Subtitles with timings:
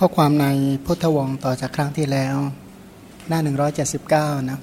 [0.00, 0.46] ข้อความใน
[0.86, 2.36] พุทธวงศ์ต่อจากครั้งที่แล้ว
[3.28, 3.40] หน้า
[3.94, 4.60] 179 นะ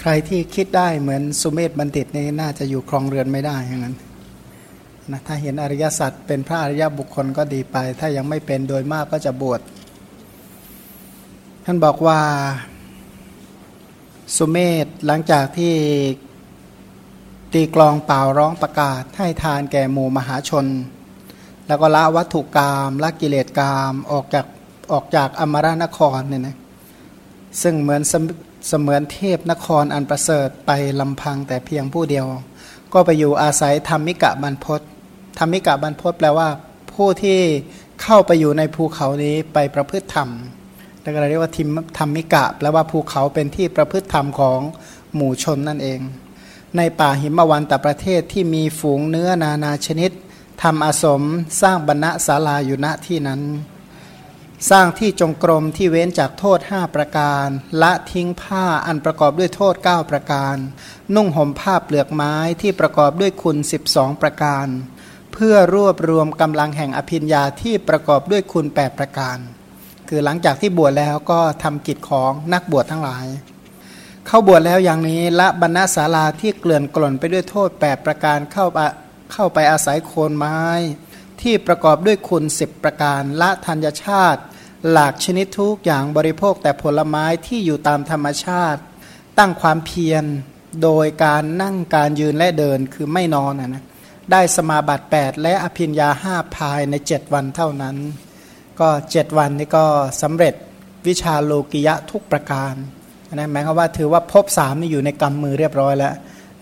[0.00, 3.96] ใครที่คิดได้เหมือนสุเมธบัณฑิตนี่น่าจะอยู่ครองเรือนไม่ได้อย่างนั้น
[5.10, 9.60] นะถ้าเห็นอริยสัจเป็นพระอริยบุคคลก็ดีไป ถ้ายังไม่เป็นโดยมากก็จะบวช
[11.64, 12.20] ท่านบอกว่า
[14.36, 15.74] สุเมธหลังจากที่
[17.52, 20.66] ตีกลองเป่าร้องประกาศให้ทานแก่หมู่มหาชน
[21.70, 24.46] แล้วก็ละวัตถุกรรมละกิเลสกรรมออกจาก
[24.92, 26.56] ออกจากอมรานครเนี่ยนะ
[27.62, 32.26] ซึ่งเหมือนเสมือนเทพนครอันประเสริฐไปลำพังแต่เพียงผู้เดียว
[32.92, 34.80] ก็ไปอยู่อาศัยธรรมิกะบรรพศ
[35.38, 36.48] ธรรมิกะบรรพศแปลว่า
[36.94, 37.38] ผู้ที่
[38.02, 40.28] เข้าไปอยู่ในภูเขานี้ไปประพฤติธรรม
[41.00, 44.60] แล้วก็เรียกว่าทิมธรรมิกะแปลว่าภูเขาเป็นที่ประพฤติธรรมของ
[45.14, 46.00] หมู่ชนนั่นเอง
[46.76, 50.10] ในป่าหิมวันตประเทศที่มีฝูงเนื้อนานาชนิด
[50.62, 51.22] ทำอาสม
[51.62, 53.42] สร้างบรรณศาลาอยู่ณที่นั้น
[54.70, 57.46] สร้างที่จงกรมที่เว้นจากโทษ 5 ประการ
[57.82, 60.56] ละทิ้งผ้าอันประกอบด้วยโทษ 9 ประการ
[61.14, 63.56] นุ่งห่มผ้าเปลือกไม้ที่ประกอบด้วยคุณ
[63.90, 64.66] 12 ประการ
[65.32, 69.38] เพื่อรวบรวมกำลังแห่งอภิญญาที่ประกอบด้วยคุณ 8 ประการ
[70.08, 73.26] คือหลังจากที่บวชแล้วก็ทำกิจของนักบวชทั้งหลาย
[74.26, 78.66] เข้าบวชแล้วอย่างนี้ละบรรณศาลาที่เกลื่อนกล่นไปด้วยโทษ 8 ประการเข้า
[79.32, 80.60] เข้าไปอาศัยโคนไม้
[81.42, 84.40] ที่ประกอบด้วยคุณสิบประการละธัญชาติ
[84.90, 88.80] หลากชนิดทุกอย่างบริโภคแต่ผลไม้ที่อยู่ตามธรรมชาติ
[89.38, 90.24] ตั้งความเพียร
[90.82, 93.84] โดยการนั่งการยืนและเดินคือไม่นอนนะ
[94.32, 97.96] ได้สมาบัติ 8 และอภิญญาห้าภายใน 7 วันเท่านั้น
[98.80, 99.84] ก็ 7 วันนี้ก็
[100.22, 100.54] สำเร็จ
[101.06, 102.74] วิชาโลกิยะทุกประการ
[103.34, 106.14] นะหมายความว่าถือว่าพบสามนี่อยู่ในกำมือเรียบร้อยแล้ว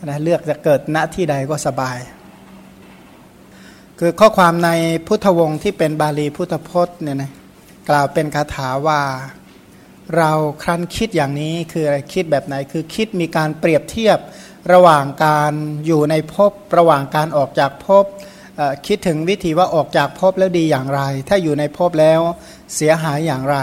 [0.04, 1.98] นะเลือกจะเกิดณที่ใดก็สบาย
[4.02, 4.70] คือข้อความใน
[5.06, 7.32] พุทธวงศ์ที่เป็นบาลีพุทธพจน์เนี่ยนะ
[7.88, 9.00] กล่าวเป็นคาถาว่า
[10.16, 10.30] เรา
[10.62, 14.18] ครั้นคิดอย่างนี้คืออะไรคิดแบบไหน คือคิดมีการเปรียบเทียบ
[14.72, 15.52] ระหว่างการ
[15.86, 18.04] อยู่ในภพระหว่างการออกจากภพ
[18.86, 22.20] คิดถึงวิธีว่าออกจากภพแล้วดีอย่างไร ถ้าอยู่ในภพแล้ว
[22.74, 23.58] เสียหายอย่างไร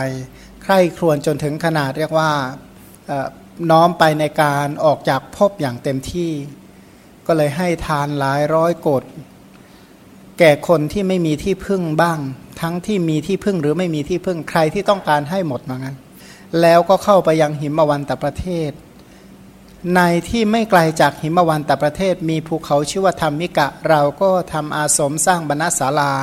[0.64, 2.32] ใคร่ครวญจนถึงขนาดเรียกว่า
[3.72, 6.32] น้อมไปในการออกจากภพอย่างเต็มที่
[7.28, 9.04] ก็เลยให้ทานหลายร้อยโกด
[10.40, 12.20] แก่คนที่ไม่มีที่พึ่งบ้าง
[12.62, 15.98] ทั้งที่มีที่พึ่งหรือไม่มีที่พึ่งใครที่ต้องการให้หมดมางั้น
[16.62, 18.72] แล้วก็เข้าไปยังหิมวันตประเทศ
[19.96, 26.14] ในที่ไม่ไกลจากหิมวันตประเทศ มีภูเขาชื่อว่าธรรมิกะ เราก็ทำอาสมสร้างบรรณศาลา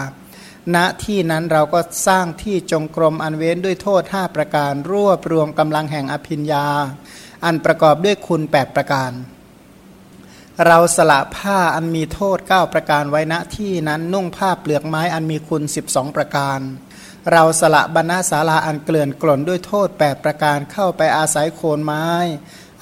[0.74, 6.66] ณที่นั้นเราก็สร้างที่จงกรมอันเว้นด้วยโทษ 5 ประการ รวบรวมกำลังแห่งอภิญญา
[7.44, 9.10] อันประกอบด้วยคุณ 8 ประการ
[10.66, 16.60] เราสละผ้าอันมีโทษ 9 ประการไว้ณที่นั้นนุ่งผ้าเปลือกไม้อันมีคุณ 12 ประการ
[17.32, 22.06] เราสละบรรณาศาลาอันเกลื่อนกล่นด้วยโทษ 8 ประการเข้าไปอาศัยโคนไม้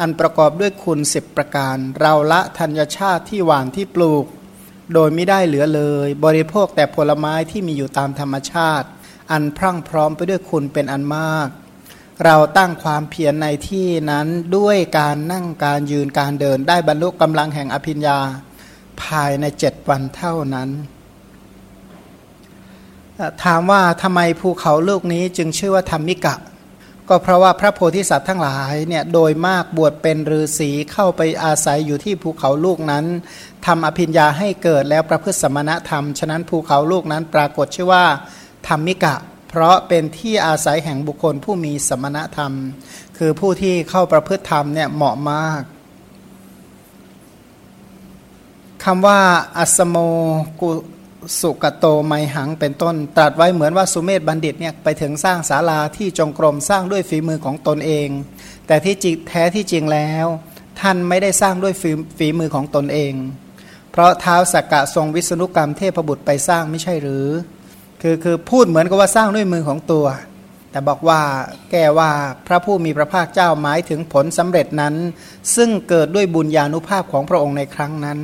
[0.01, 4.25] อันประกอบด้วยคุณ 10 ประการ เราละธัญชาติที่หวานที่ปลูก
[4.95, 8.87] โดยไม่ได้เหลือเลย บริโภคแต่ผลไม้ที่มีอยู่ตามธรรมชาติ
[9.33, 11.49] อันพรั่งพร้อมไปด้วยคุณเป็นอันมาก
[12.25, 14.27] เราตั้งความเพียรในที่นั้น
[14.57, 18.19] ด้วยการนั่งการยืนการเดิน ได้บรรลุกำลังแห่งอภิญญา
[19.03, 20.69] ภายในเจ็ดวันเท่านั้น
[23.45, 26.35] ถามว่าทำไมภูเขาลูกนี้จึงชื่อว่าธรรมิกะ
[27.09, 33.05] ก็เพราะว่าพระโพธิสัตว์ทั้งหลายเนี่ยโดยมากบวชเป็นฤาษีเข้าไปอาศัยอยู่ที่ภูเขาลูกนั้น
[33.67, 38.05] ทำอภิญญาให้เกิดแล้วประพฤติสมณธรรม ฉะนั้นภูเขาลูกนั้นปรากฏชื่อว่า
[38.69, 39.15] ธรรมิกะ
[39.51, 42.53] เพราะเป็นที่อาศัยแห่งบุคคลผู้มีสมณธรรม
[43.19, 45.63] คือผู้ที่เข้าประพฤติธรรมเนี่ยเหมาะมาก
[48.85, 49.21] คำว่า
[49.59, 49.97] อัสโม
[50.61, 50.71] กุ
[51.41, 58.09] สุกโตไมหังเป็นต้น ตรัสไว้เหมือนว่าสุเมธบัณฑิตเนี่ยไปถึงสร้างศาลาที่จงกรมสร้างด้วยฝีมือของตนเอง
[58.67, 60.27] แต่ที่จริงแท้ที่จริงแล้ว
[60.81, 63.15] ท่านไม่ได้สร้างด้วยฝีฝีมือของตนเอง
[63.91, 67.27] เพราะเท้าสักกะทรงวิษณุกรรมเทพบุตรไปสร้างไม่ใช่หรือ
[68.03, 70.07] คือคือพูดเหมือนกับว่าสร้างด้วยมือของตัว
[70.71, 71.21] แต่บอกว่า
[71.71, 72.11] แกว่า
[72.47, 74.95] พระผู้มีพระภาคเจ้าหมายถึงผลสำเร็จนั้น
[75.57, 78.19] ซึ่งเกิดด้วยบุญญาณุภาพของพระองค์ในครั้งนั้น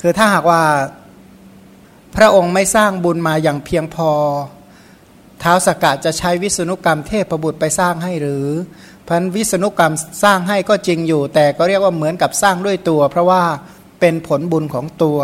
[0.00, 0.62] คือถ้าหากว่า
[2.16, 4.10] พระองค์ไม่สร้างบุญมาอย่างเพียงพอ
[5.42, 8.46] ท้าวสกกะจะใช้วิษณุกรรมเทพประบุตรไปสร้างให้หรือ
[9.08, 13.42] พันวิษณุกรรมสร้างให้ก็จริงอยู่ แต่ก็เรียกว่าเหมือนกับสร้างด้วยตัว เพราะว่า
[14.00, 15.18] เป็นผลบุญของตัว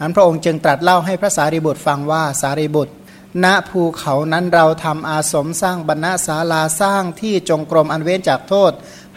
[0.00, 2.94] อันพระองค์จึงตรัสเล่าให้พระสารีบุตรฟังว่าสารีบุตร
[3.42, 8.72] ณภูเขานั้นเราทำอาสมสร้างบรรณศาลาสร้างที่จงกรมอันเว้นจากโทษ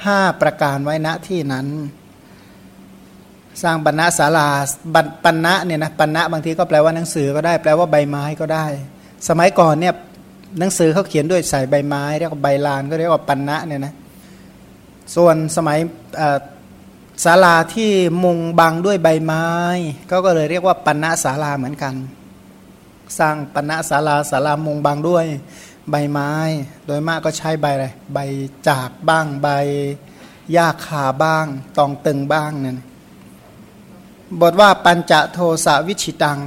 [0.06, 1.68] ห้าประการไว้ณที่นั้น
[3.64, 4.48] สร้างบรรณศาลา
[5.26, 8.66] บรรณะเนี่ยนะบรรณะบางทีก็แปลว่าหนังสือก็ได้ แปลว่าใบไม้ก็ได้
[9.28, 9.94] สมัยก่อนเนี่ย
[10.60, 13.94] หนังสือเขาเขียนด้วยใส่ใบไม้เรียกว่าใบลานก็เรียกว่าปันนะเนี่ยนะ
[15.16, 15.80] ส่วนสมัย
[17.24, 17.92] ศาลาที่
[18.24, 19.46] มุงบังด้วยใบไม้
[20.10, 21.94] ก็ก็เลยเรียกว่าปันนะศาลาเหมือนกัน
[23.20, 25.26] สร้างปันะศาลาศาลามุงบังด้วย
[25.90, 26.32] ใบไม้
[26.88, 28.20] โดยมากก็ใช้ใบอะไรใบ
[28.70, 29.48] จากบ้างใบ
[30.54, 31.46] หญ้าคาบ้าง
[31.78, 32.80] ตองตึงบ้างนั่น
[34.42, 36.40] บทว่าปัญจโทสวิชิตัง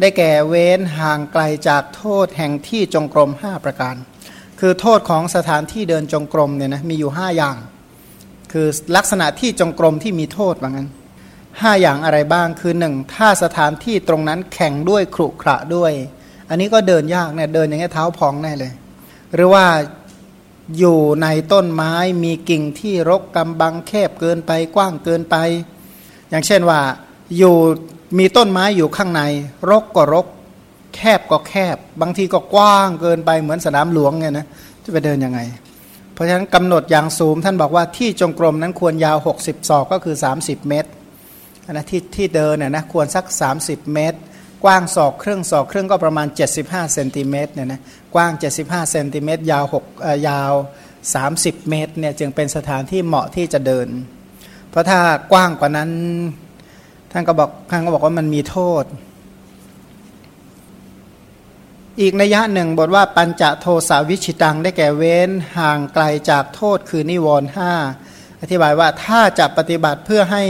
[0.00, 3.94] ได้แก่เว้นห่างไกลจากโทษแห่งที่จงกรมห้าประการ
[4.60, 7.56] คือโทษของสถานที่เดินจงกรมเนี่ยนะมีอยู่ห้าอย่าง
[8.52, 8.66] คือ
[8.96, 10.88] ลักษณะที่จงกรมที่มีโทษว่างั้น
[11.60, 15.92] ห้าอย่างอะไรบ้างคือหนึ่งถ้าสถานที่ตรงนั้นแข่งด้วยครุขระด้วย
[16.48, 18.72] อันนี้ก็เดินยากเนี่ยเดินอย่างเงี้ยเท้าพองแน่เลย
[19.34, 19.66] หรือว่า
[20.78, 25.36] อยู่ในต้นไม้มีกิ่งที่รกกำบังแคบเกินไปกว้างเกินไป
[26.30, 26.80] อย่างเช่นว่า
[27.36, 27.56] อยู่
[28.18, 29.22] มีต้นไม้อยู่ข้างใน
[29.70, 30.26] รกก็รก
[30.96, 34.46] แคบก็แคบ บางทีก็กว้างเกินไปเหมือนสนามหลวงเนี่ยนะ
[34.84, 35.40] จะไปเดินยังไง
[36.12, 40.90] เพราะฉะนั้นกำหนดอย่างสูงท่านบอกว่าที่จงกรมนั้นควรยาว 60 ศอกก็คือ 30 เมตร
[41.72, 43.24] นะที่ที่เดินเนี่ยนะควรสัก
[43.58, 44.18] 30 เมตร
[44.64, 46.26] กว้างศอกครึ่งศอกครึ่งก็ประมาณ
[46.60, 47.80] 75เซนติเมตรเนี่ยนะ
[48.14, 48.32] กว้าง
[48.62, 50.52] 75เซนติเมตรยาว6ยาว
[51.12, 53.88] 30 เมตรเนี่ยจึงเป็นสถานที่เหมาะที่จะเดิน
[54.70, 55.00] เพราะถ้า
[55.32, 55.90] กว้างกว่านั้น
[57.12, 58.84] ท่านก็บอกท่านก็บอกว่ามันมีโทษ
[62.00, 67.72] อีกนัยยะหนึ่งบทว่าปัญจโทสาวิชิตังได้แก่เว้นห่างไกลจากโทษคือนิวรณ์ห้า
[68.40, 70.44] อธิบายว่าถ้าจะปฏิบัติเพื่อให้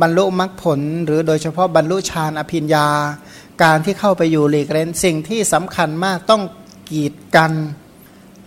[0.00, 2.86] บรรลุมรรคผล หรือโดยเฉพาะบรรลุฌานอภิญญา
[3.62, 6.42] การที่เข้าไปอยู่หลีกเล่นสิ่งที่สำคัญมากต้อง
[6.90, 7.52] กีดกัน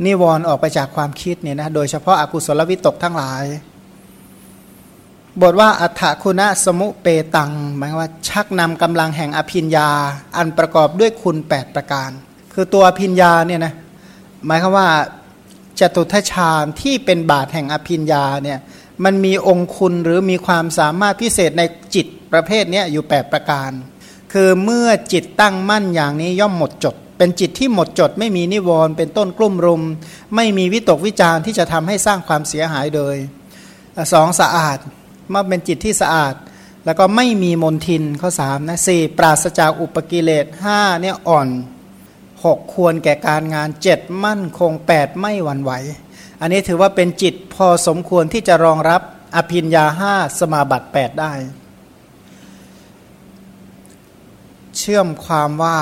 [0.05, 3.43] นิวรณ์ออกไปจากความคิดเนี่ยนะโดยเฉพาะอากุศลวิตกทั้งหลาย
[5.41, 9.89] บทว่าอัฏฐคุณะสมุเปตัง หมายว่าชักนำกำลังแห่งอภิญญา
[10.37, 12.09] อันประกอบด้วยคุณ 8 ประการ
[12.53, 13.73] คือตัวอภิญญาเนี่ยนะ
[14.45, 14.87] หมายคือว่า
[15.79, 18.59] จตุทชานที่เป็นบาทแห่งอภิญญาเนี่ย
[19.03, 21.63] มันมีองคุณหรือมีความสามารถพิเศษใน
[21.95, 23.71] จิตประเภทนี้อยู่ 8 ประการ
[24.33, 29.83] คือเมื่อจิตตั้งมั่นอย่างนี้ย่อมหมดจด เป็นจิตที่หมดจด ไม่มีนิวรณ์เป็นต้นกลุ่มรุม
[30.35, 33.15] ไม่มีวิตกวิจารที่จะทำให้สร้างความเสียหายโดย
[34.13, 34.77] สองสะอาด
[35.33, 36.35] มาเป็นจิตที่สะอาด
[36.85, 41.47] แล้วก็ไม่มีมนทินข้อสามนะสี่ปราศจากอุปกิเลสห้าเนี่ยอ่อน
[42.45, 45.71] หกควรแก่การงานเจ็ดมั่นคงแปดไม่หวั่นไหว
[46.45, 49.01] อันนี้ถือว่าเป็นจิตพอสมควรที่จะรองรับ
[49.35, 51.33] อภินยาห้าสมาบัติแปดได้
[54.77, 55.77] เชื่อมความว่า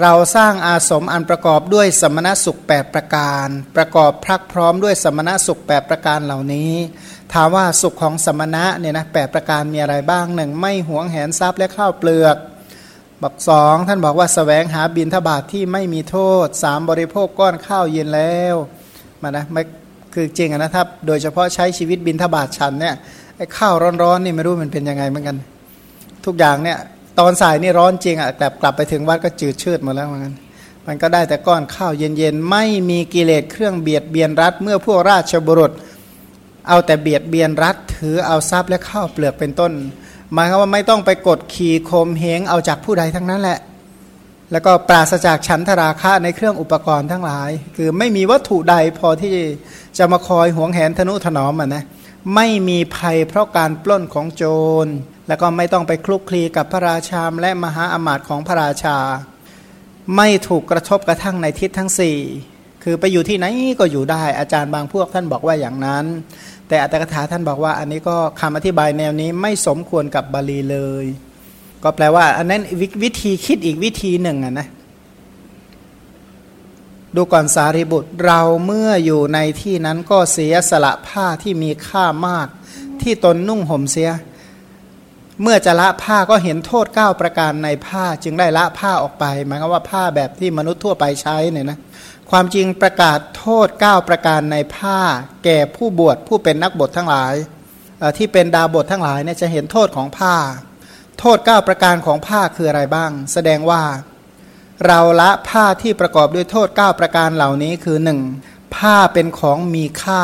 [0.00, 6.72] เราสร้างอาสมอันประกอบด้วยสมณสุขแปประการ ประกอบพรักพร้อมด้วยสมณสุขแปประการเหล่านี้
[7.32, 12.36] ถามว่าสุขของสมณะเนี่ยนะแปประการมีอะไรบ้างหนึ่งไม่หวงแหนทรัพย์และข้าวเปลือก
[13.22, 18.56] บอกสองท่านบอกว่าสแสวงหาบินทบาทที่ไม่มีโทษสามบริโภคก้อนข้าวเย็นแล้ว
[19.22, 19.62] มานะไม่
[20.14, 22.94] คือจริงนะครับโดยเฉพาะใช้ชีวิตบินทบาทฉันเนี่ย
[23.36, 25.36] ไอ้ข้าวร้อนๆนี่ไม่รู้มันเป็นยังไงเหมือนกัน
[26.26, 26.78] ทุกอย่างเนี่ย
[27.18, 30.34] ตอนสายนี่ร้อนจริงอะแต่กลับไปถึงวัดก็จืดชืดหมดแล้วเหมือนกัน
[30.86, 35.72] มันก็ได้แต่ก้อนข้าวเย็นๆ ไม่มีกิเลสเครื่องเบียดเบียนรัฐเมื่อพวกราชบุรุษ
[36.68, 39.72] เอาแต่เบียดเบียนรัฐถือเอาทรัพย์และข้าวเปลือกเป็นต้น
[40.32, 43.58] หมายความว่าไม่ต้องไปกดขี่โคมเหงเอาจากผู้ใดทั้งนั้นแหละ
[44.52, 49.34] แล้วก็ปราศจากฉันทราคะในเครื่องอุปกรณ์ทั้งหลาย คือไม่มีวัตถุใดพอที่
[49.98, 51.84] จะมาคอยหวงแหนทนุถนอมอะนะ
[52.34, 54.44] ไม่มีภัยเพราะการปล้นของโจ
[54.84, 54.86] ร
[55.28, 58.96] แล้วก็ไม่ต้องไปคลุกคลีกับพระราชาและมหาอมาตย์ของพระราชา
[60.16, 62.18] ไม่ถูกกระทบกระทั่งในทิศทั้งสี่
[62.82, 63.46] คือไปอยู่ที่ไหน
[63.78, 66.04] ก็อยู่ได้ อาจารย์บางพวกท่านบอกว่าอย่างนั้น
[66.68, 71.06] แต่อัตถกถาท่านบอกว่าอันนี้ก็คำอธิบายแนวนี้ไม่สมควรกับบาลีเลย
[71.82, 72.62] ก็แปลว่า อันนั้น
[73.02, 74.68] วิธีคิดอีกวิธีหนึ่งอะนะ
[77.16, 82.48] ดูก่อนสารีบุตรเราเมื่ออยู่ในที่นั้นก็เสียสละผ้าที่มีค่ามาก
[83.02, 84.10] ที่ตนนุ่งห่มเสีย
[85.42, 91.78] เมื่อจะละผ้าก็เห็นโทษ 9 ประการในผ้าจึงได้ละผ้าออกไปหมายความว่าผ้าแบบที่มนุษย์ทั่วไปใช้เนี่ยนะ
[92.30, 94.98] ความจริงประกาศโทษ 9 ประการในผ้า
[95.44, 97.34] แก่ผู้บวชผู้เป็นนักบวชทั้งหลาย
[98.18, 100.34] ที่เป็นดาบททั้งหลายเนี่ยจะเห็นโทษของผ้า
[101.24, 103.82] โทษ 9 ประการของผ้าคืออะไรบ้าง แสดงว่า
[104.86, 107.98] เราละผ้าที่ประกอบด้วยโทษ 9 ประการเหล่านี้คือ
[108.36, 108.76] 1.
[108.76, 110.22] ผ้าเป็นของมีค่า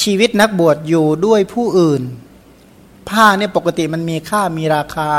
[0.00, 2.02] ชีวิตนักบวชอยู่ด้วยผู้อื่น
[3.10, 5.10] ผ้าเนี่ยปกติมันมีค่ามีราคา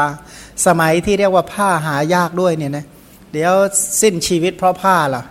[0.66, 2.86] สมัยที่เรียกว่าผ้าหายากด้วยเนี่ยนะ
[3.32, 3.54] เดี๋ยว
[4.02, 5.24] สิ้นชีวิตเพราะผ้าล่ะ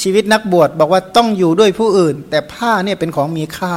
[0.00, 3.74] ชีวิตนักบวชบอกว่าต้องอยู่ด้วยผู้อื่น แต่ผ้าเนี่ยเป็นของมีค่า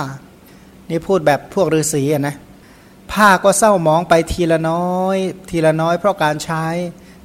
[0.89, 2.35] นี่พูดแบบพวกฤาษีนะ
[3.11, 5.17] ผ้าก็เศร้ามองไปทีละน้อย
[5.49, 6.65] ทีละน้อย เพราะการใช้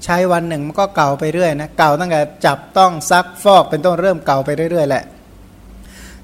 [0.04, 5.04] ใช้วันหนึ่งมันก็เก่าไปเรื่อยนะเก่าตั้งแต่จับต้องซักฟอกเป็นต้นเริ่มเก่าไปเรื่อยๆแหละ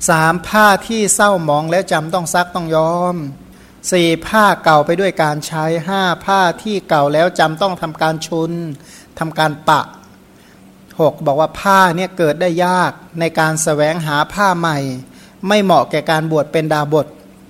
[0.08, 3.16] สามผ้าที่เศร้ามองแล้วจำต้องซักต้องย้อม
[3.92, 8.52] สี่ผ้าเก่าไปด้วยการใช้ห้าผ้าที่เก่าแล้วจำต้องทำการชุน
[9.18, 9.80] ทำการปะ
[11.00, 14.78] หกบอกว่าผ้าเนี่ยเกิดได้ยากในการสแสวงหาผ้าใหม่
[15.48, 17.06] ไม่เหมาะแก่การบวชเป็นดาบท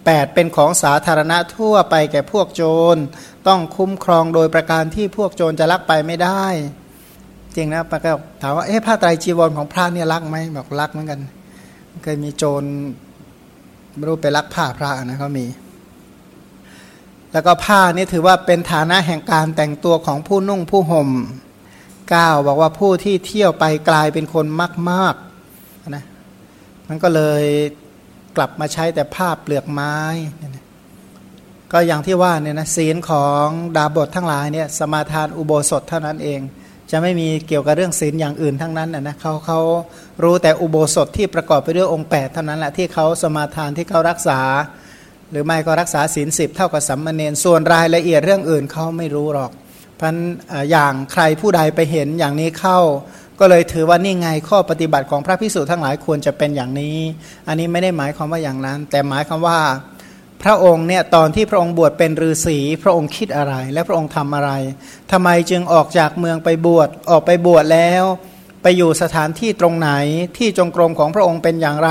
[0.06, 0.34] 8.
[0.34, 2.62] เป็นของสาธารณะทั่วไปแก่พวกโจ
[2.94, 2.96] ร
[3.48, 6.44] ต้องคุ้มครองโดยประการที่พวกโจรจะลักไปไม่ได้
[7.56, 11.20] จริงนะปะก็ถามว่าเอ๊ะผ้าไตรจีวรของพระเนี่ยลักไหมบอกลักเหมือนกัน
[12.02, 12.62] เคยมีโจร
[13.94, 15.46] ไม่รู้ไปลักผ้าพระนะเขามี
[17.32, 21.08] แล้วก็ผ้านี่ถือว่าเป็นฐานะแห่งการแต่งตัวของผู้นุ่งผู้ห่ม
[21.76, 24.46] 9บอกว่าผู้ที่เที่ยวไปกลายเป็นคน
[24.90, 26.04] มากๆนะ
[26.88, 27.44] มันก็เลย
[28.36, 29.96] กลับมาใช้แต่ผ้าเปลือกไม้
[31.72, 36.40] ก็อย่างที่ว่าเนี่ยนะศีลของดาบททั้งหลายเนี่ยสมาทานอุโบสถเท่านั้นเอง
[36.90, 39.60] จะไม่มีเกี่ยวกับเรื่องศีลอย่างอื่นทั้งนั้นนะเขาเขา
[40.22, 44.40] รู้แต่อุโบสถที่ประกอบไปด้วยองค์ 8 เท่านั้นแหละที่เขาสมาทานที่เขารักษา
[45.30, 49.50] หรือไม่ก็รักษาศีลสิบเท่ากับสัมมาเนนส่วนรายละเอียดเรื่องอื่นเขาไม่รู้หรอก
[50.00, 50.16] พัน
[50.70, 52.78] อย่างใครผู้ใดไปเห็นอย่างนี้เข้า
[53.40, 56.98] ก็เลยถือว่านี่ไงข้อปฏิบัติของพระพิสุทั้งหลายควรจะเป็นอย่างนี้
[57.48, 59.60] อันนี้ไม่ได้หมายความว่าอย่างนั้น แต่หมายความว่า
[60.42, 64.50] พระองค์เนี่ยตอนที่พระองค์บวชเป็นฤาษีพระองค์คิดอะไร และพระองค์ทำอะไร
[65.12, 68.04] ทำไมจึงออกจากเมืองไปบวชออกไปบวชแล้ว
[68.62, 69.90] ไปอยู่สถานที่ตรงไหน
[70.36, 71.90] ที่จงกรมของพระองค์เป็นอย่างไร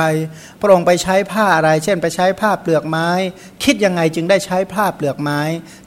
[0.61, 3.09] พระองค์ไปใช้ผ้าอะไร เช่น ไปใช้ผ้าเปลือกไม้
[3.63, 5.39] คิดยังไงจึงได้ใช้ผ้าเปลือกไม้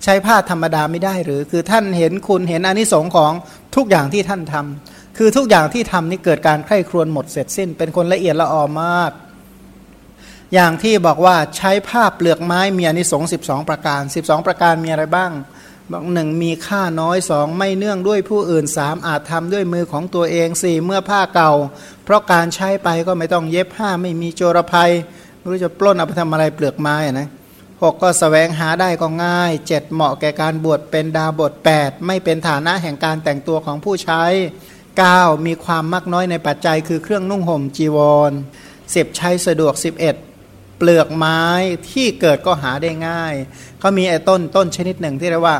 [0.05, 3.33] ใช้ผ้าธรรมดาไม่ได้หรือคือท่านเห็นคุณเห็นอนิสงค์ของ
[3.77, 9.13] ทุกอย่างที่ท่านทำ คือทุกอย่างที่ทำนี่เกิดการใคร่ครวญหมดเสร็จสิ้น เป็นคนละเอียดละออมาก
[10.55, 15.33] อย่างที่บอกว่าใช้ผ้าเปลือกไม้มีอนิสงส์12 ประการ 12 ประการมีอะไรบ้าง
[15.93, 21.53] บอกหนึ่งมีค่าน้อยสองไม่เนื่องด้วยผู้อื่นสามอาจทำด้วยมือของตัวเองสี่เมื่อผ้าเก่า
[22.05, 24.91] เพราะการใช้ไปก็ไม่ต้องเย็บผ้าไม่มีโจรภัย
[25.39, 27.29] ไม่รู้จะปล้นเอาไปทำอะไรเปลือกไม้นะ
[27.83, 34.23] หกก็สแสวงหาได้ก็ง่ายเจ็ดเหมาะแก่การบวชเป็นดาบท8ไม่เป็นฐานะแห่งการแต่งตัวของผู้ใช้
[35.07, 35.47] 9.
[35.47, 37.99] มีความมากน้อยในปัจจัยคือเครื่องนุ่งห่มจีว
[38.31, 38.33] ร
[38.75, 41.43] 10 ใช้สะดวก 11 เปลือกไม้
[41.91, 43.35] ที่เกิดก็หาได้ง่าย
[43.79, 45.57] เขามีไอ้ต้นต้นชนิดหนึ่งที่เรียกว่า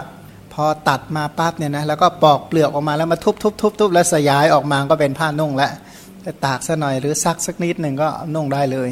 [0.53, 5.73] พอตัดมาปั๊บเนี่ยนะแล้วก็ปอกเปลือกออกมาแล้วมาทุบทุบทุบทุบแล้วสยายออกมาก็เป็นผ้านุ่งแล้ว
[6.25, 8.91] จะตากสัหน่อยหรือซักสักนิดหนึ่งก็นุ่งได้เลย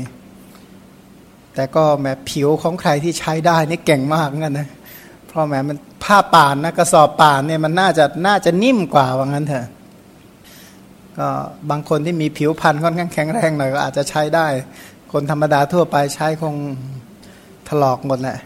[1.54, 4.68] แต่ก็แม้ผิวของใครที่ใช้ได้นี่เก่งมากงั้นนะ
[5.26, 9.66] เพราะแม้มันผ้าป่านนะกระสอบป่านเนี่ยมันน่าจะน่าจะนิ่มกว่าว่างั้นเถอะ
[11.18, 11.28] ก็
[11.70, 14.46] บางคนที่มีผิวพรรณค่อนข้างแข็งแรงหน่อยก็อาจจะใช้ได้
[15.12, 16.54] คนธรรมดาทั่วไปใช้คง
[17.68, 18.38] ถลอกหมดแหละ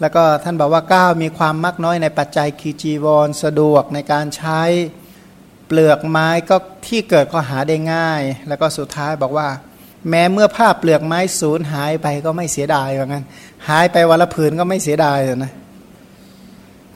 [0.00, 4.60] แล้วก็ท่านบอกว่าก้าวมีความมักน้อยในปัจจัยคีจีวรสะดวกในการใช้
[5.66, 6.56] เปลือกไม้ก็
[6.86, 9.48] ที่เกิดก็หาได้ง่าย แล้วก็สุดท้ายบอกว่า
[10.08, 13.24] แม้เมื่อผ้าเปลือกไม้สูญหายไปก็ไม่เสียดายเหมือนกัน
[13.68, 15.52] หายไปวันละผืนก็ไม่เสียดายนะ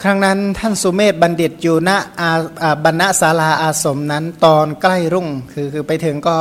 [0.03, 2.31] ครั้งนั้นท่านสุเมธบัณฑิตอยู่ณอา
[2.85, 6.37] บรรณศาลาอาสมนั้นตอนใกล้รุ่งคือคือไปถึงก็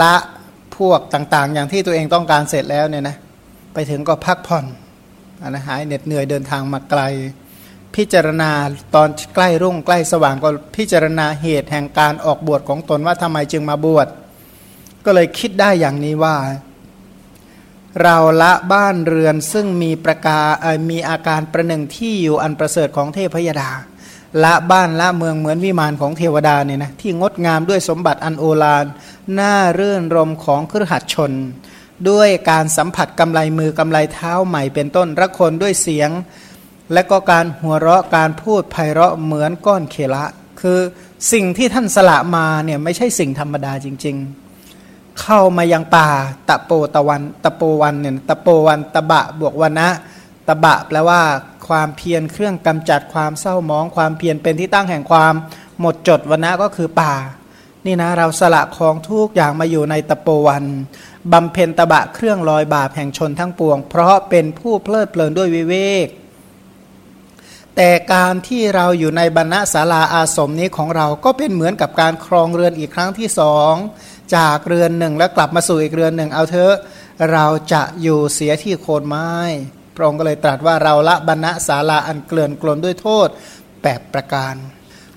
[0.00, 0.14] ละ
[0.76, 3.16] พวกต่างๆ อย่างที่ตัวเองต้องการเสร็จแล้วเนี่ยนะ
[3.74, 4.64] ไปถึงก็พักผ่อน
[5.48, 7.02] นะหายเหน็ดเหนื่อยเดินทางมาไกล
[7.94, 8.50] พิจารณา
[8.94, 14.08] ตอนใกล้รุ่งใกล้สว่างก็พิจารณาเหตุแห่งการออกบวชของตนว่าทำไมจึงมาบวช
[15.04, 16.36] ก็เลยคิดได้อย่างนี้ว่า
[18.02, 20.40] เราละบ้านเรือนซึ่งมีประกา
[20.90, 23.70] มีอาการประหนึ่งที่อยู่อันประเสริฐของเทพยดา
[24.44, 28.84] ละบ้านละเมืองเหมือนวิมานของเทวดาเนี่ยนะที่งดงามด้วยสมบัติอันโอฬาร
[29.38, 31.32] น่าเรื่นรมของครหัดชน
[32.10, 36.10] ด้วยการสัมผัสกำไลมือกำไลเท้าใหม่เป็นต้นรักคนด้วยเสียง
[36.92, 40.24] และก็การหัวเราะการพูดไพเราะเหมือนก้อนเคละ
[40.60, 40.78] คือ
[41.32, 44.39] สิ่งที่ท่านสละมาเนี่ยไม่ใช่สิ่งธรรมดาจริง ๆ
[45.20, 46.08] เข้ามายังป่า
[46.48, 49.88] ตะโปตะวันตะโปวันเนี่ยตะโปวันตะบะบวกวันนะ
[50.48, 51.20] ตะบะแปลว่า
[51.68, 55.34] ความเพียรเครื่องกำจัดความเศร้ามอง ความเพียรเป็นที่ตั้งแห่งความ
[55.80, 57.14] หมดจดวันนะก็คือป่า
[57.86, 60.64] นี่นะเราสละของทุกอย่างมาอยู่ในตะโปวัน
[61.32, 65.76] บำเพ็ญตะบะเครื่องลอยบาปแห่งชนทั้งปวง เพราะเป็นผู้เพลิดเพลินด้วยวิเว
[66.06, 66.06] ก
[67.76, 73.74] แต่การที่เราอยู่ในบรรณศาลาอาสมนี้ของเราก็เป็นเหมือนกับการครองเรือนอีกครั้งที่สอง
[74.36, 76.74] จากเรือนหนึ่งแล้วกลับมาสู่อีกเรือนหนึ่งเอาเถอะ
[77.32, 79.30] เราจะอยู่เสียที่โคนไม้
[79.96, 83.28] พระองค์ก็เลยตรัสว่าเราละบรรณศาลาอันเกลื่อนกลนด้วยโทษ
[83.82, 84.54] แปดประการ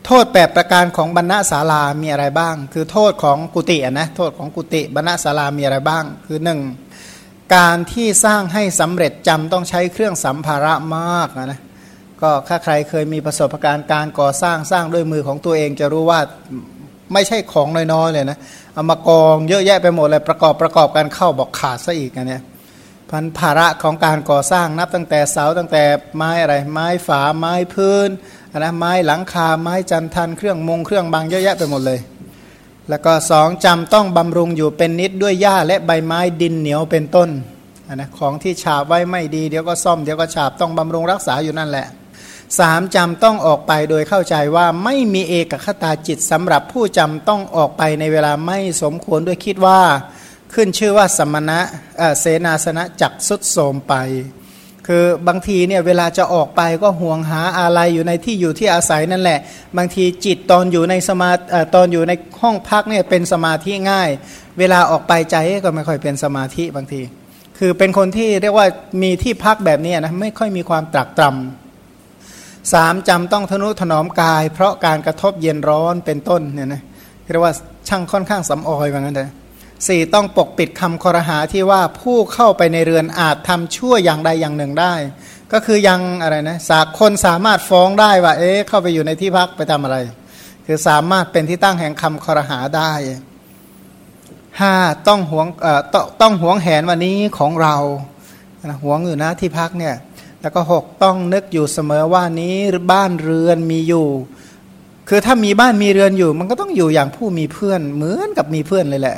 [0.05, 6.59] โทษแปประการของบรรณศาลามีอะไรบ้าง คือโทษของกุฏินะโทษของกุฏิบรรณศาลามีอะไรบ้าง คือหนึ่ง
[7.55, 11.61] การที่สร้างให้สำเร็จจำต้องใช้เครื่องสัมภาระมากนะ
[12.23, 16.19] ก็ถ้าใครเคยมีประสบการณ์การก่อสร้างสร้างด้วยมือของตัวเองจะรู้ว่า
[17.13, 18.37] ไม่ใช่ของน้อยๆเลยนะ
[18.73, 22.41] เอามากองเยอะแยะไปหมดเลยประกอบประกอบกันเข้าบอกขาดซะอีกนะเนี่ย
[23.09, 25.83] พันภาระของการก่อสร้างนับตั้งแต่เสาตั้งแต่
[26.15, 28.09] ไม้อะไร ไม้ฝาไม้พื้น
[28.57, 31.99] นะไม้หลังคาไม้จันทันเครื่องมงเครื่องบางเยอะแยะไปหมดเลย
[32.89, 37.29] แล้วก็สองจำต้องบำรุงอยู่เป็นนิดด้วยหญ้าและใบไม้ดินเหนียวเป็นต้น
[37.95, 41.87] นะของที่ฉาบไว้ไม่ดีเดี๋ยวก็ซ่อมเดี๋ยวก็ฉาบต้องบำรุงรักษาอยู่นั่นแหละ
[42.59, 49.81] สามจำต้องออกไปโดยเข้าใจว่าไม่มีเอกคตาจิตสำหรับผู้จำต้องออกไปในเวลาไม่สมควรด้วยคิดว่า
[50.53, 51.59] ขึ้นชื่อว่าสมณะ
[52.19, 53.93] เสนาสนะจักสุดโสมไป
[54.87, 59.39] คือบางทีเนี่ยเวลาจะออกไปก็ห่วงหาอะไรอยู่ในที่อยู่ที่อาศัยนั่นแหละ
[59.77, 61.29] บางทีจิตตอนอยู่ในสมา
[61.75, 64.09] ตอนอยู่ในห้องพักเนี่ยเป็นสมาธิง่าย
[64.59, 67.01] เวลาออกไปใจก็ไม่ค่อยเป็นสมาธิบางที
[67.57, 68.67] คือเป็นคนที่เรียกว่า
[69.01, 71.62] มีที่พักแบบนี้นะไม่ค่อยมีความตรักตรำ
[72.73, 76.81] สามจำต้องทนุถนอมกาย เพราะการกระทบเย็นร้อนเป็นต้นเนี่ยนะ
[77.31, 77.53] เรียกว่า
[77.87, 79.29] ช่างค่อนข้างสำออยว่างั้นเลย
[79.87, 84.93] สี่ต้องปกปิดคำคอรหาที่ว่าผู้เข้าไปในเรือนอาจทำชั่วอย่างใดอย่างหนึ่งได้
[85.53, 89.97] ก็คือยังอะไรนะสาคนสามารถฟ้องได้ว่าเอ๊ะเข้าไปอยู่ในที่พักไปทำอะไร
[90.65, 92.91] คือสามารถเป็นที่ตั้งแห่งคำคอรหาได้
[94.59, 94.73] ห้า
[95.07, 97.75] ต้องหวงเอ่อต้องต้องหวงแหนวันนี้ของเรา
[98.83, 99.95] หวงอยู่นะที่พักเนี่ย
[100.43, 102.55] แล้วก็หกต้องนึกอยู่เสมอว่านี้
[102.91, 104.07] บ้านเรือนมีอยู่
[105.09, 109.17] คือถ้ามีบ้านมีเรือนอยู่ มันก็ต้องอยู่อย่างผู้มีเพื่อนเหมือนกับมีเพื่อนเลยแหละ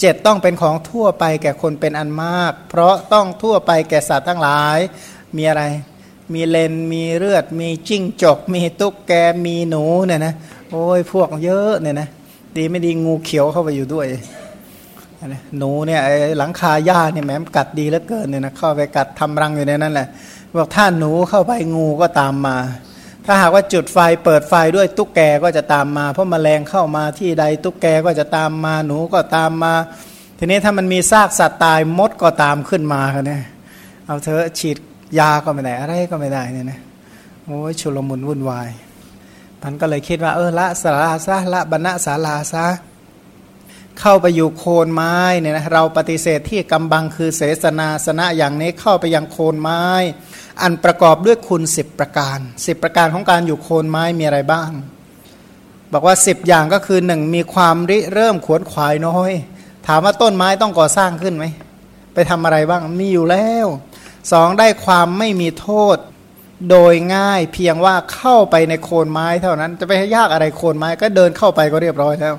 [0.00, 4.78] เจ็ดต้องเป็นของทั่วไปแก่คนเป็นอันมาก เพราะต้องทั่วไปแก่สัตว์ทั้งหลาย
[5.36, 5.62] มีอะไร
[6.32, 9.12] มีเลนมีเลือด มีจิ้งจก มีตุ๊กแก
[9.44, 10.34] มีหนูเนี่ยนะ
[10.70, 12.08] โอ้ยพวกเยอะเนี่ยนะ
[12.56, 14.06] ดีไม่ดีงูเขียวเข้าไปอยู่ด้วย
[15.58, 16.00] หนูเนี่ย
[16.38, 20.08] หลังคาหญ้าเนี่ยแหมกัดดีเหลือเกินเนี่ยนะเข้าไปกัดทำรังอยู่ในนั้นแหละ
[20.58, 22.56] บอกถ้าหนูเข้าไปงูก็ตามมา
[23.26, 29.74] ถ้าหากว่าจุดไฟเปิดไฟด้วยตุ๊กแกก็จะตามมา เพราะมแมลงเข้ามาที่ใดตุ๊กแกก็จะตามมาหนูก็ตามมา
[30.38, 33.38] ทีนี้ถ้ามันมีซากสัตว์ตายมดก็ตามขึ้นมาคันนี้
[34.06, 34.76] เอาเธอฉีด
[35.18, 36.80] ยาก็ไม่ได้อะไรก็ไม่ได้เนี่ยนะ
[37.44, 38.68] โอ้ยชุลมุนวุ่นวาย
[39.62, 42.66] มันก็เลยคิดว่าเออละสาราซะละบรรณศาลาซะ
[44.00, 49.82] เข้าไปอยู่โคนไม้เนี่ยนะเราปฏิเสธที่กำบังคือเสสนาสนะอย่างนี้เข้าไปยังโคนไม้
[50.62, 54.70] อันประกอบด้วยคุณสิบประการสิบประการของการอยู่โคนไม้มีอะไรบ้าง
[55.92, 59.32] บอกว่าสิบอย่างก็คือหนึ่งมีความริเริ่มขวนขวายน้อย
[59.86, 61.44] ถามว่าต้นไม้ต้องก่อสร้างขึ้นไหม
[62.14, 63.66] ไปทำอะไรบ้างมีอยู่แล้ว
[64.32, 65.96] สองได้ความไม่มีโทษ
[66.70, 72.34] โดยง่ายเพียงว่าเข้าไปในโคนไม้เท่านั้นจะไปยากอะไรโคนไม้ก็เดินเข้าไปก็เรียบร้อยแล้ว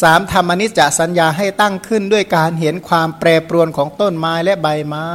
[0.00, 5.08] สามธรรมนิจจสัญญาให้ตั้งขึ้นด้วยการเห็นความแปรปรวนของต้นไม้และใบไม้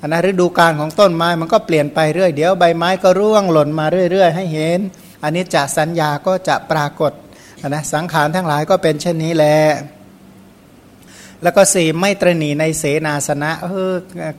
[0.00, 4.78] อันนั้นฤดูการของต้นไม้มันก็เปลี่ยนไปเรื่อยเดี๋ยวใบไม้ก็ร่วงหล่นมาเรื่อย ๆ ให้เห็น
[5.22, 7.12] อันนี้จะสัญญาก็จะปรากฏ
[7.68, 9.58] นะสังขารทั้งหลายก็เป็นเช่นนี้แหละ
[11.42, 13.94] แล้วก็สี่ไม่ตรณีในเสนาสนะเออ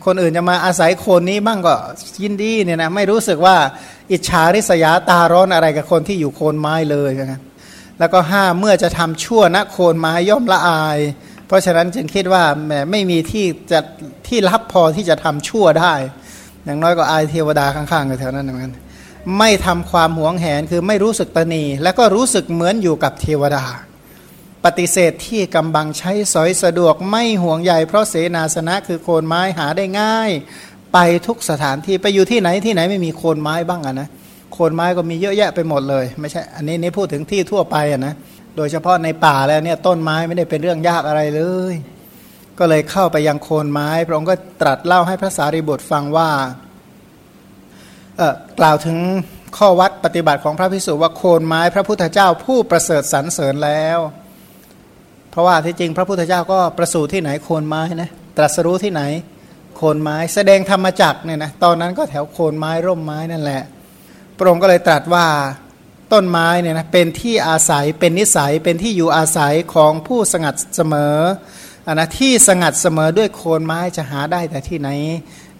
[0.06, 1.76] คนอื่นจะมาอาศัยคนนี้บ้างก็
[2.24, 3.58] ยินดีเนี่ยนะไม่รู้สึกว่า
[4.12, 7.40] อิจฉาริษยาตาร้อนอะไรกับคนที่อยู่โคนไม้เลยนะ
[8.00, 11.00] แล้วก็ห้าเมื่อจะทำชั่วนะโคนไม้ย่อมละอาย
[11.48, 13.80] เพราะฉะนั้นจึงคิดว่าแหมไม่มีที่จะ
[14.28, 15.94] ที่รับพอที่จะทำชั่วได้
[16.66, 18.74] อย่างน้อยก็อายเทวดาข้างๆกันแถวนั้นเหมือนกัน
[19.38, 23.66] ไม่ทำความหวงแหนคือไม่รู้สึกตนีแล้วก็รู้สึกเหมือนอยู่กับเทวดา
[24.66, 30.32] ปฏิเสธที่กำบังใช้สอยสะดวกไม่ห่วงใยเพราะเสนาสนะคือโคนไม้หาได้ง่าย
[30.94, 34.10] ไปทุกสถานที่ไปอยู่ที่ไหนที่ไหนไม่มีโคนไม้บ้างอะนะ
[34.60, 38.14] คนไม้ก็มีเยอะแยะไปหมดเลยไม่ใช่อันนี้นี่พูดถึงที่ทั่วไปอะนะ
[38.58, 41.44] โดยเฉพาะในป่าแล้วเนี่ยต้นไม้ไม่ได้เป็นเรื่องยากอะไรเล
[41.74, 41.76] ย
[42.60, 46.30] ก็เลยเข้าไปยังโคนไม้ พระองค์ก็ตรัสเล่าให้พระสารีบุตรฟังว่า
[48.18, 48.98] เออกล่าวถึง
[49.58, 54.00] ข้อวัดปฏิบัติของพระพิสุว่าโคนไม้พระพุทธเจ้าผู้ประเสริฐสรรเสริญแล้ว
[55.32, 59.02] เพราะว่าที่จริงพระพุทธเจ้าก็ประสูติที่ไหนโคนไม้นะตรัสรู้ที่ไหน
[59.76, 63.64] โคนไม้แสดงธรรมจักเนี่ยนะตอนนั้นก็แถวโคนไม้ร่มไม้นั่นแหละ
[64.38, 65.28] พระองค์ก็เลยตรัสว่า
[66.14, 71.16] ต้นไม้เนี่ยนะเป็นที่อาศัยเป็นนิสัยเป็นที่อยู่อาศัยของผู้สงัดเสมอ
[71.88, 74.90] อันนะที่สงัดเสมอด้วยโคนไม้จะหาได้แต่ที่ไหน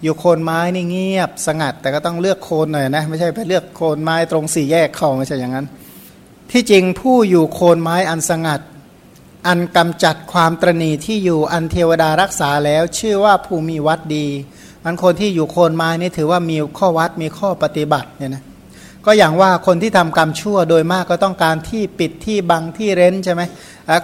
[0.02, 5.66] อยู่โคนไม้นี่เงียบ สงัดแต่ก็ต้องเลือกโคนหน่อยนะไม่ใช่ไปเลือกโคนไม้ตรงสี่แยกเข้าไม่ใช่อย่างนั้น
[6.50, 8.60] ที่จริงผู้อยู่โคนไม้อันสงัด
[9.46, 14.26] อันกำจัดความตรณีที่อยู่อันเทวดารักษาแล้ว ชื่อว่าผู้มีวัดดี
[14.84, 18.42] อันคนที่อยู่โคนไม้นี่ถือว่ามีข้อวัดมีข้อปฏิบัติเนี่ยนะ
[19.10, 23.42] ก็อย่างว่าคนที่ทำกรรมชั่วโดยมากก็ต้องการที่ปิดที่บังที่เร้นใช่ไหม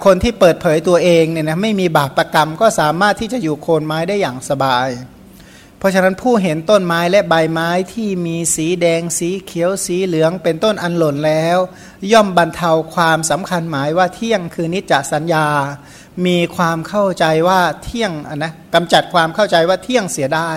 [0.05, 4.88] คนที่เปิดเผยตัวเองเนี่ยนะไม่มีบาปประกรรมก็สามารถที่จะอยู่โคนไม้ได้อย่างสบาย
[5.79, 11.59] เพราะฉะนั้นผู้เห็นต้นไม้และใบไม้ที่มีสีแดงสีเขียวสีเหลืองเป็นต้นอันหล่นแล้ว
[12.12, 15.47] ย่อมบรรเทาความสำคัญหมายว่าเที่ยงคือนิจจสัญญา
[16.27, 20.51] มีความเข้าใจว่าเที่ยงนะกำจัดความเข้าใจว่าเที่ยงเสียได้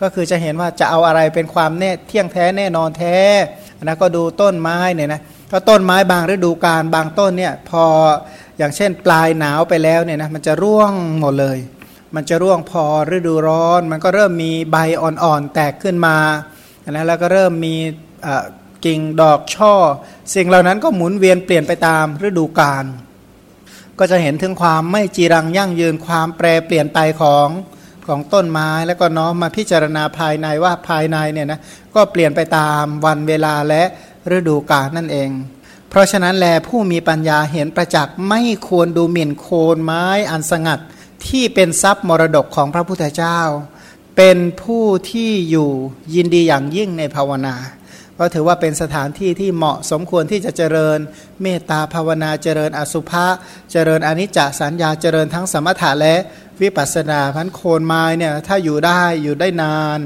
[0.00, 3.16] ก็คือจะเห็นว่าจะเอาอะไรเป็นความแน่เที่ยงแท้แน่นอนแท้
[3.84, 5.20] นะก็ดูต้นไม้เนี่ยนะ
[5.52, 7.84] ก็ต้นไม้บางฤดูกาลบางต้นเนี่ยพอ
[8.58, 11.58] อย่างเช่นปลายหนาวไปแล้วเนี่ยนะมันจะร่วงหมดเลย
[12.14, 12.84] มันจะร่วงพอ
[13.16, 16.16] ฤดูร้อน มันก็เริ่มมีใบอ่อนๆแตกขึ้นมา
[16.90, 17.74] นะแล้วก็เริ่มมี
[18.84, 19.74] กิ่งดอกช่อ
[20.34, 22.84] สิ่งเหล่านั้นก็หมุนเวียนเปลี่ยนไปตามฤดูกาล
[23.98, 27.48] ก็จะเห็นถึงความไม่จีรังยั่งยืนความแปรเปลี่ยนไปของ
[28.08, 31.60] ของต้นไม้แล้วก็น้อมมาพิจารณาภายในว่าภายในเนี่ยนะ
[31.94, 33.82] ก็เปลี่ยนไปตามวันเวลาและ
[34.36, 35.30] ฤดูกาลนั่นเอง
[35.88, 40.80] เพราะฉะนั้นแลผู้มีปัญญาเห็นประจักษ์ไม่ควรดูหมิ่นโคนไม้อันสงัด
[41.26, 43.40] ที่เป็นทรัพย์มรดกของพระพุทธเจ้า
[44.16, 45.70] เป็นผู้ที่อยู่
[46.14, 47.54] ยินดีอย่างยิ่งในภาวนา
[48.22, 50.98] ก็ถือว่าเป็นสถานที่ที่เหมาะสมควรที่จะเจริญ
[51.42, 53.26] เมตตาภาวนาเจริญอสุภะ
[53.72, 56.14] เจริญอนิจจสัญญาเจริญทั้งสมถะและ
[56.62, 59.98] วิปัสสนาพันโคนไม้เนี่ยถ้าอยู่ได้อยู่ได้นาน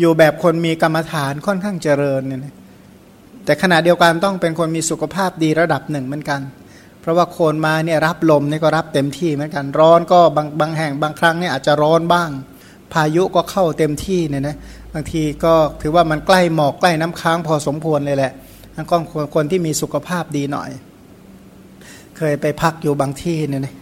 [0.00, 2.40] อยู่แบบคนมีกรรมฐานค่อนข้างเจริญเนี่ย
[3.44, 6.40] แต่ขณะเดียวกันต้องเป็นคนมีสุขภาพดีระดับหนึ่งเหมือนกัน
[7.00, 12.30] เพราะว่าโคนไม้เนี่ยรับลมนี่ก็รับเต็มที่เหมือนกันร้อนก็บางบางแห่งบางครั้งเนี่ยอาจจะร้อนบ้าง
[12.92, 18.32] พายุก็เข้าเต็มที่เนี่ยนะางทีก็ถือว่ามันใกล้หมอกใกล้น้ำค้างพอสมควรเลยแหละ
[18.74, 18.96] ทั้งก็
[19.34, 20.70] คนที่มีสุขภาพดีหน่อย
[22.16, 23.74] เคยไปพักอยู่บางที่เนี่ยนะ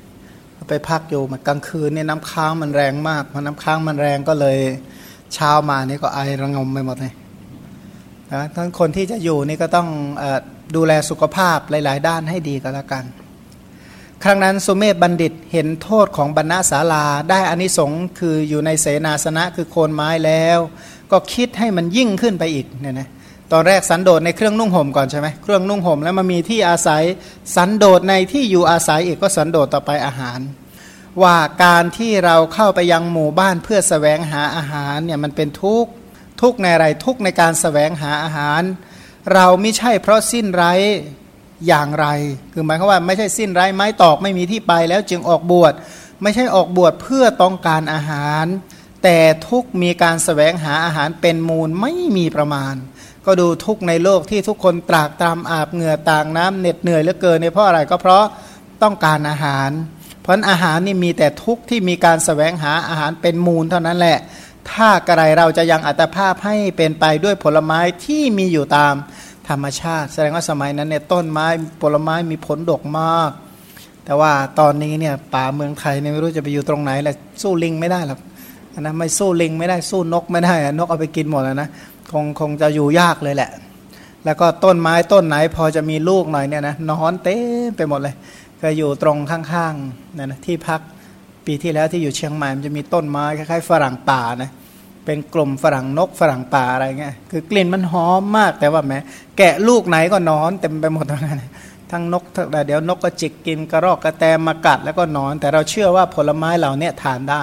[0.69, 4.59] ไปพักอยู่มากลางคืนเนี่ยน้ำค้างมันแรงมากพอน้ำค้างมันแรงก็เลย
[5.35, 7.15] เช้ามานี่ก็ไอระงมไปหมดเลย
[8.33, 9.89] นะทั้งคนที่จะอยู่นี่ก็ต้อง
[10.23, 10.25] อ
[10.77, 13.05] ดูแลสุขภาพหลาย ๆ ด้านให้ดีก็แล้วกัน
[14.25, 20.59] ครั้งนั้นสุเมธบัณฑิตเห็นโทษของบรรณาศาลาได้อานิสงส์คืออยู่ในเสนาสนะคือโคนไม้แล้ว
[21.13, 23.09] ก็คิดให้มันยิ่งขึ้นไปอีกเนี่ยนะ
[23.53, 27.03] ตอนแรกสันโดษในเครื่องนุ่งห่มก่อนใช่ไหมเครื่องนุ่งห่มแล้วมันมีที่อาศัย
[27.57, 30.41] สันโดษในที่อยู่อาศัยอีกก็สันโดษต่อไปอาหาร
[31.23, 35.91] ว่าการที่เราเข้าไปยังหมู่บ้านเพื่อสแสวงหาอาหารเนี่ยมันเป็นทุกข์
[36.41, 38.63] ทุกในอะไรทุกในการสแสวงหาอาหาร
[39.35, 40.73] เราไม่ใช่เพราะสิ้นไร้
[41.67, 42.07] อย่างไร
[42.53, 45.73] คือหมายความว่าไม่ใช่สิ้นไร้ไม้ตอกไม่มีที่ไปแล้วจึงออกบวช
[46.23, 48.47] ไม่ใช่ออกบวชเพื่อต้องการอาหาร
[49.03, 52.75] แต่ทุกมีการสแสวงหาอาหารเป็นมูลไม่มีประมาณ
[53.27, 58.25] ก็ดูทุกในโลกที่ทุกคนตรากตามอาบเหงื่อต่างน้ำเหน็ดเหนื่อยเหลือเกินเนี่ยเพราะอะไรก็เพราะ
[58.83, 59.71] ต้องการอาหาร
[60.21, 64.19] เพราะอาหารนี่มีแต่ทุกที่มีการสแสวงหาอาหารเป็นมูลเท่านั้นแหละ
[64.71, 68.95] ถ้ากระไรเราจะยังอัตภาพให้เป็นไปด้วยผลไม้ที่มีอยู่ตาม
[69.49, 71.47] ธรรมชาติ แสดงว่าสมัยนั้นเนี่ยต้นไม้
[71.83, 73.31] ผลไม้มีผลดกมาก
[74.05, 78.21] แต่ว่าตอนนี้เนี่ยป่าเมืองไทยเนี่ยไม่รู้จะไปอยู่ตรงไหนแหละสู้ลิงไม่ได้หรอก
[78.81, 81.69] นะไม่สู้ลิงไม่ได้สู้นกไม่ได้นกเอาไปกินหมดแล้วนะ
[82.13, 83.51] คงคงจะอยู่ยากเลยแหละ
[84.25, 87.37] แล้วก็ต้นไม้ต้นไหนพอจะมีลูกหน่อยเนี่ยนะนอนเต้
[87.77, 88.15] ไปหมดเลย
[88.63, 90.81] ก็อยู่ตรงข้างๆนะนะที่พัก
[91.47, 94.51] ปีที่แล้วที่อยู่เชียงใหม่มันจะมีต้นไม้คล้ายๆฝรั่งป่านะ
[95.05, 98.99] เป็นกลุ่มฝรั่งนกฝรั่งป่าอะไรเงี้ยคือกลิ่นมันหอมมากแต่ว่าแม้
[99.39, 101.43] แกะลูกไหนก็นอนเต็มไปหมดทั้งนั้น
[101.91, 102.25] ทั้งนก
[102.67, 107.43] เดี๋ยวนกก็จิกกินกระรอกกระแตมากัดแล้วก็นอน แต่เราเชื่อว่าผลไม้เหล่านี้ทานได้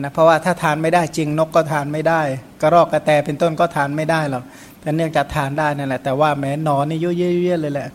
[0.00, 2.20] นะเพราะว่าถ้าทานไม่ได้จริงนกก็ทานไม่ได้
[2.60, 4.44] กระรอกกระแตเป็นต้นก็ทานไม่ได้หรอก
[4.80, 7.88] แต่เนื่องจากทานได้นั่นแหละแต่ว่าแม้นอนนี่ยุ่ยเยเลยแหละ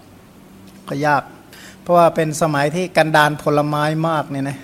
[0.89, 1.23] ก็ยาก
[1.81, 4.57] เพราะว่าเป็นสมัยที่กันดานผลไม้มากเนี่ยนะ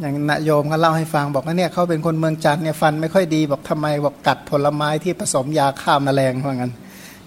[0.00, 6.72] อย่างนโยมก็เล่าให้ฟังบอกว่าเนี่ยเขาเป็นคนเมืองจันทร์เนี่ยฟันไม่ค่อยดีบอกทำไมบอกกัดผลไม้ที่ผสมยาฆ่าแมลงว่างั้น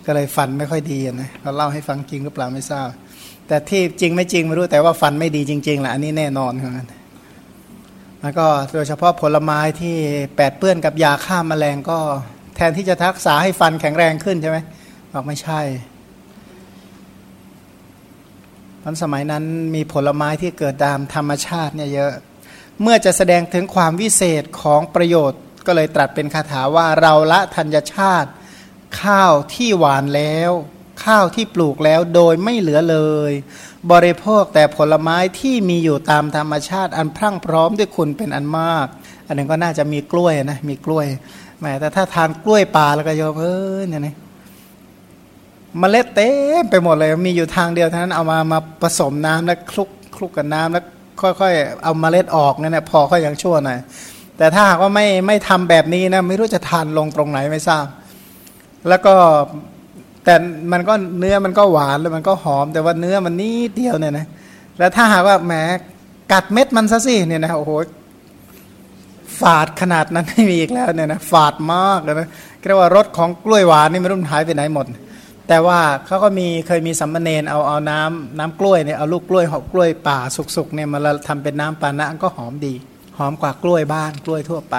[0.05, 2.89] ก็เลยฟันไม่ค่อยดีนะเราเล่าให้ฟังจริงหรือเปล่าไม่ทราบ
[3.47, 6.87] แต่ที่จริงไม่จริงไม่รู้แต่ว่าฟันไม่ดีจริงๆแหละอันนี้แน่นอนว่างั้น
[8.25, 9.95] แล้วก็โดยเฉพาะผลไม้ที่
[10.37, 11.99] แปดเปื้อนกับยาฆ่าแมลงก็
[12.55, 14.57] แทนที่จะทักษาให้ฟันแข็งแรงขึ้นใช่ไหม
[15.13, 15.61] บอกไม่ใช่
[18.83, 19.43] ตอนสมัยนั้น
[19.75, 22.11] มีผลไม้ที่เกิดตามธรรมชาติเนี่ยเยอะ
[22.81, 28.29] เมื่อจะแสดงถึงความวิเศษของประโยชน์ ก็เลยตรัสเป็นคาถาว่าเราละธัญชาติ
[29.01, 30.51] ข้าวที่หวานแล้ว
[31.05, 32.97] ข้าวที่ปลูกแล้วโดยไม่เหลือเล
[33.29, 33.31] ย
[33.91, 38.87] บริโภคแต่ผลไม้ที่มีอยู่ตามธรรมชาติอันพรั่งพร้อมด้วยคุณเป็นอันมาก
[39.27, 41.05] อันนึงก็น่าจะมีกล้วยนะมีกล้วย
[41.59, 43.45] แม้แต่ถ้าทานกล้วยป่าแล้วก็โยมเอ
[43.77, 44.15] อเนี่ยนะ
[45.81, 46.29] มเมล็ดเต็
[46.61, 50.83] มไปหมดเลยมีอยู่ทางเดียวเท่านั้นเอามามาผสมน้ำแล้วคลุกคลุกกับน้ำแล้ว
[51.21, 53.79] ค่อยๆเอามาเมล็ดออกเนี่ยพอก็ยังชั่วหน่อย
[54.37, 57.85] แต่ถ้าหากว่าไม่ไม่ทำแบบนี้นะไม่รู้จะทานลงตรงไหนไม่ทราบ
[58.89, 59.13] แล้วก็
[60.25, 60.35] แต่
[60.71, 64.25] มันก็เนื้อมันก็หวานแล้วมันก็หอม แต่ว่าเนื้อมันนิดเดียวเนี่ยนะ
[64.79, 65.53] แล้วถ้าหากว่าแหม
[66.31, 67.71] กัดเม็ดมันซะสิเนี่ยนะโอ้โห
[69.39, 72.27] ฝาดขนาดนั้นไม่มีอีกแล้วเนี่ยนะฝาดมากเลยนะ
[72.67, 74.85] เรียกว่ารสของกล้วยหวานนี่ไม่รู้มันหายไปไหนหมด
[75.47, 80.17] แต่ว่าเขาก็มีเคยมีสัมมเนนเอาเอาน้ำน้ำกล้วยเนี่ยเอาลูกกล้วยหอบกล้วยป่า
[80.55, 82.73] สุกๆเนี่ยมาทำเป็นน้ำปานะก็หอมดี
[83.17, 84.75] หอมกว่ากล้วยบ้านกล้วยทั่วไป